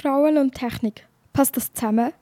[0.00, 1.06] Frauen und Technik.
[1.32, 2.12] Passt das zusammen?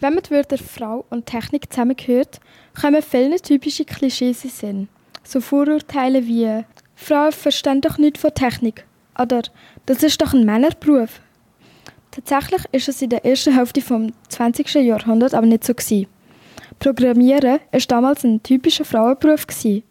[0.00, 2.40] Wenn man die Wörter Frau und Technik zusammenhört,
[2.80, 4.88] kommen viele typische Klischees in Sinn.
[5.22, 6.64] So Vorurteile wie
[6.94, 8.86] Frauen verstehen doch nichts von Technik
[9.18, 9.42] oder
[9.84, 11.20] das ist doch ein Männerberuf.
[12.10, 14.74] Tatsächlich ist es in der ersten Hälfte des 20.
[14.74, 15.74] Jahrhunderts aber nicht so.
[16.78, 19.82] Programmieren war damals ein typischer Frauenberuf gewesen.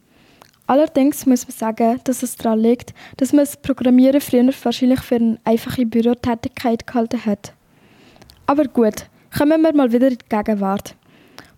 [0.72, 5.16] Allerdings muss man sagen, dass es daran liegt, dass man das Programmieren früher wahrscheinlich für
[5.16, 7.52] eine einfache Bürotätigkeit gehalten hat.
[8.46, 9.04] Aber gut,
[9.36, 10.94] kommen wir mal wieder in die Gegenwart.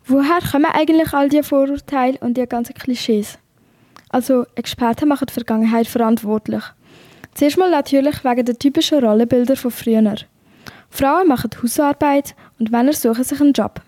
[0.04, 3.38] Woher kommen eigentlich all diese Vorurteile und die ganzen Klischees?
[4.08, 6.64] Also, Experten machen die Vergangenheit verantwortlich.
[7.34, 10.16] Zuerst mal natürlich wegen der typischen Rollenbilder von früher.
[10.90, 13.80] Frauen machen Hausarbeit und Männer suchen sich einen Job.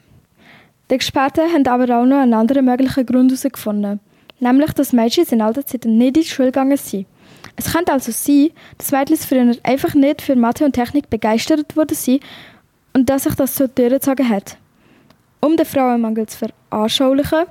[0.88, 3.98] Die Experten haben aber auch noch einen anderen möglichen Grund herausgefunden,
[4.40, 7.06] nämlich dass Mädchen in alter Zeit nicht in die Schule gegangen sind.
[7.56, 11.96] Es könnte also sein, dass Mädchen früher einfach nicht für Mathe und Technik begeistert worden
[11.96, 12.22] sind
[12.92, 14.58] und dass sich das so durchgezogen hat.
[15.40, 17.46] Um den Frauenmangel zu veranschaulichen,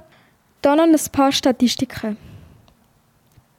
[0.61, 2.17] dann noch ein paar Statistiken.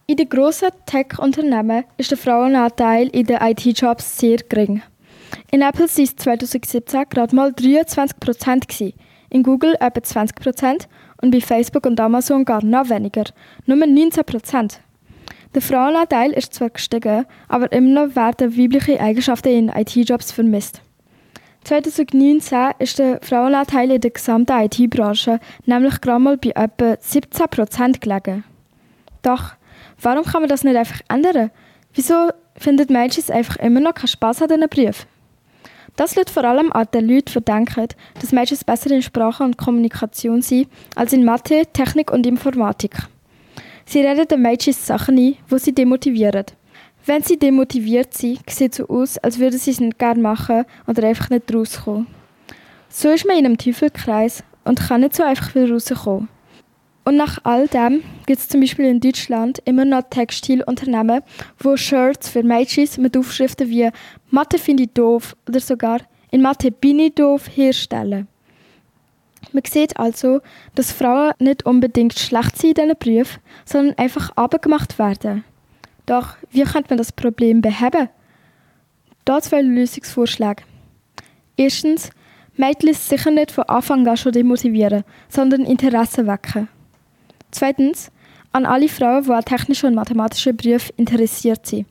[0.09, 4.83] In den grossen Tech-Unternehmen ist der Frauenanteil in den IT-Jobs sehr gering.
[5.51, 8.95] In Apple waren es 2017 gerade mal 23
[9.31, 10.87] in Google etwa 20%
[11.23, 13.25] und bei Facebook und Amazon gar noch weniger,
[13.67, 14.79] nur 19%
[15.55, 20.83] Der Frauenanteil ist zwar gestiegen, aber immer noch werden weibliche Eigenschaften in IT-Jobs vermisst.
[21.65, 28.45] 2019 ist der Frauenanteil in der gesamten IT-Branche nämlich gerade mal bei etwa 17% gelegen.
[29.23, 29.55] Doch,
[30.01, 31.51] warum kann man das nicht einfach ändern?
[31.95, 35.16] Wieso findet Mädchen einfach immer noch keinen Spass an diesen Berufen?
[35.97, 37.89] Das liegt vor allem an den Leuten verdenken,
[38.21, 42.95] dass Mädchen besser in Sprache und Kommunikation sind als in Mathe, Technik und Informatik.
[43.87, 46.45] Sie reden den Mädchen Sachen ein, die sie demotivieren.
[47.07, 50.65] Wenn sie demotiviert sind, sieht es so aus, als würden sie es nicht gerne machen
[50.87, 52.09] oder einfach nicht rauskommen.
[52.89, 56.29] So ist man in einem Teufelkreis und kann nicht so einfach wieder rauskommen.
[57.07, 61.23] Und nach all dem gibt es zum Beispiel in Deutschland immer noch Textilunternehmen,
[61.61, 63.91] wo Shirts für Mädchen mit Aufschriften wie
[64.31, 66.01] Mathe finde ich doof oder sogar
[66.33, 68.27] in Mathe bin ich doof herstellen.
[69.53, 70.41] Man sieht also,
[70.75, 75.45] dass Frauen nicht unbedingt schlecht sind in diesen Berufen, sondern einfach abgemacht werden.
[76.07, 78.09] Doch wie könnte man das Problem beheben?
[79.25, 80.65] Da zwei Lösungsvorschläge.
[81.57, 82.11] Erstens,
[82.57, 86.69] Mädchen sicher nicht von Anfang an schon demotivieren, sondern Interesse wecken.
[87.51, 88.11] Zweitens,
[88.53, 91.87] an alle Frauen, die an technischen und mathematischen Berufen interessiert sind.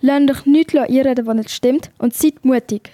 [0.00, 2.90] Lernt euch nichts einreden, was nicht stimmt und seid mutig.